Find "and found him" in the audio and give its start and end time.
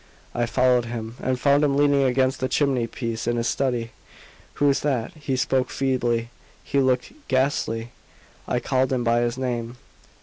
1.21-1.77